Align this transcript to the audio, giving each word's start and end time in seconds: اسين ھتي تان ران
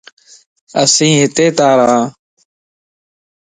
اسين 0.81 1.13
ھتي 1.21 1.45
تان 1.57 1.75
ران 1.87 2.03